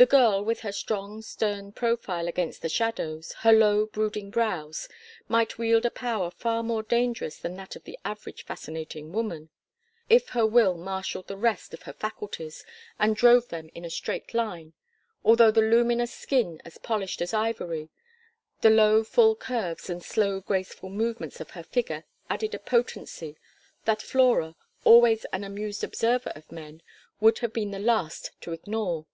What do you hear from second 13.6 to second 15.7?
in a straight line; although the